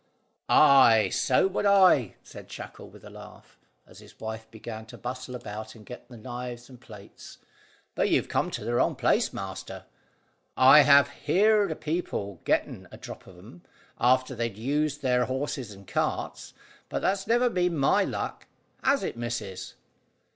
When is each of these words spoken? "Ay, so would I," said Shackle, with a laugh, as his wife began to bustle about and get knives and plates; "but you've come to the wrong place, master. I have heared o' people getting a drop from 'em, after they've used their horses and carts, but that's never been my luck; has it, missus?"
"Ay, 0.49 1.09
so 1.13 1.45
would 1.47 1.67
I," 1.67 2.15
said 2.23 2.51
Shackle, 2.51 2.89
with 2.89 3.05
a 3.05 3.11
laugh, 3.11 3.59
as 3.85 3.99
his 3.99 4.19
wife 4.19 4.49
began 4.49 4.87
to 4.87 4.97
bustle 4.97 5.35
about 5.35 5.75
and 5.75 5.85
get 5.85 6.09
knives 6.09 6.69
and 6.71 6.81
plates; 6.81 7.37
"but 7.93 8.09
you've 8.09 8.27
come 8.27 8.49
to 8.49 8.65
the 8.65 8.73
wrong 8.73 8.95
place, 8.95 9.31
master. 9.31 9.85
I 10.57 10.79
have 10.81 11.09
heared 11.09 11.71
o' 11.71 11.75
people 11.75 12.41
getting 12.45 12.87
a 12.91 12.97
drop 12.97 13.21
from 13.25 13.37
'em, 13.37 13.61
after 13.99 14.33
they've 14.33 14.57
used 14.57 15.03
their 15.03 15.25
horses 15.25 15.69
and 15.69 15.87
carts, 15.87 16.55
but 16.89 17.03
that's 17.03 17.27
never 17.27 17.47
been 17.47 17.77
my 17.77 18.03
luck; 18.03 18.47
has 18.81 19.03
it, 19.03 19.15
missus?" 19.15 19.75